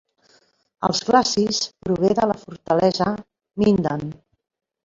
[0.87, 3.13] El "Glacis" prové de la fortalesa
[3.65, 4.09] Minden.